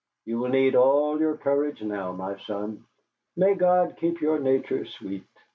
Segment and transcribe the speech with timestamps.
[0.25, 2.83] You will need all your courage now, my son.
[3.37, 5.25] May God keep your nature sweet!"